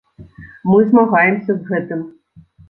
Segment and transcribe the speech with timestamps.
[0.69, 2.01] Мы змагаемся з гэтым.